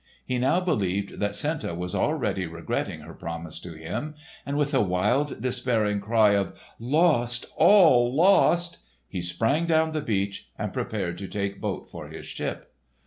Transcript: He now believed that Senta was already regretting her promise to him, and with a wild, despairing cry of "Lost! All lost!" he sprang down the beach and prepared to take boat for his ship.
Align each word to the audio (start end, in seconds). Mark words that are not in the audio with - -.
He 0.25 0.39
now 0.39 0.59
believed 0.59 1.19
that 1.19 1.35
Senta 1.35 1.75
was 1.75 1.93
already 1.93 2.47
regretting 2.47 3.01
her 3.01 3.13
promise 3.13 3.59
to 3.59 3.73
him, 3.73 4.15
and 4.47 4.57
with 4.57 4.73
a 4.73 4.81
wild, 4.81 5.39
despairing 5.43 5.99
cry 5.99 6.31
of 6.31 6.59
"Lost! 6.79 7.45
All 7.55 8.11
lost!" 8.15 8.79
he 9.07 9.21
sprang 9.21 9.67
down 9.67 9.91
the 9.91 10.01
beach 10.01 10.49
and 10.57 10.73
prepared 10.73 11.19
to 11.19 11.27
take 11.27 11.61
boat 11.61 11.87
for 11.87 12.07
his 12.07 12.25
ship. 12.25 12.73